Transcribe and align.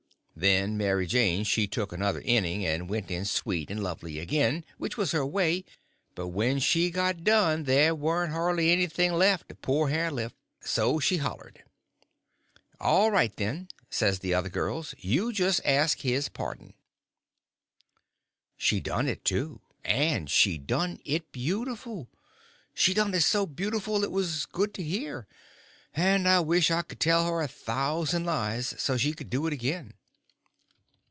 Then 0.33 0.75
Mary 0.75 1.05
Jane 1.05 1.43
she 1.43 1.67
took 1.67 1.91
another 1.93 2.23
inning, 2.25 2.65
and 2.65 2.89
went 2.89 3.11
in 3.11 3.25
sweet 3.25 3.69
and 3.69 3.83
lovely 3.83 4.17
again—which 4.17 4.97
was 4.97 5.11
her 5.11 5.23
way; 5.23 5.63
but 6.15 6.29
when 6.29 6.57
she 6.57 6.89
got 6.89 7.23
done 7.23 7.65
there 7.65 7.93
warn't 7.93 8.31
hardly 8.31 8.71
anything 8.71 9.13
left 9.13 9.51
o' 9.51 9.55
poor 9.61 9.89
Hare 9.89 10.09
lip. 10.09 10.33
So 10.59 10.99
she 10.99 11.17
hollered. 11.17 11.63
"All 12.79 13.11
right, 13.11 13.35
then," 13.35 13.67
says 13.91 14.17
the 14.17 14.33
other 14.33 14.49
girls; 14.49 14.95
"you 14.97 15.31
just 15.31 15.61
ask 15.63 15.99
his 15.99 16.27
pardon." 16.27 16.73
She 18.57 18.79
done 18.79 19.07
it, 19.07 19.23
too; 19.23 19.61
and 19.85 20.27
she 20.27 20.57
done 20.57 20.99
it 21.05 21.31
beautiful. 21.31 22.09
She 22.73 22.95
done 22.95 23.13
it 23.13 23.21
so 23.21 23.45
beautiful 23.45 24.03
it 24.03 24.09
was 24.11 24.47
good 24.47 24.73
to 24.73 24.81
hear; 24.81 25.27
and 25.93 26.27
I 26.27 26.39
wished 26.39 26.71
I 26.71 26.81
could 26.81 26.99
tell 26.99 27.27
her 27.27 27.41
a 27.41 27.47
thousand 27.47 28.25
lies, 28.25 28.73
so 28.79 28.97
she 28.97 29.13
could 29.13 29.29
do 29.29 29.45
it 29.45 29.53
again. 29.53 29.93